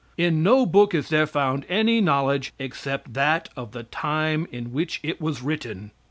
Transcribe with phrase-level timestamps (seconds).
[0.17, 4.99] In no book is there found any knowledge, except that of the time in which
[5.03, 5.91] it was written.